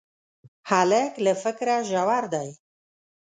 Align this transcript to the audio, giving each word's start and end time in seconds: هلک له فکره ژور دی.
هلک 0.69 1.11
له 1.25 1.33
فکره 1.43 1.75
ژور 1.89 2.23
دی. 2.33 2.49